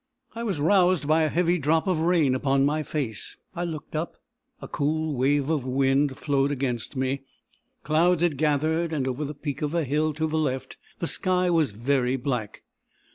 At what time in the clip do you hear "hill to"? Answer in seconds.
9.83-10.25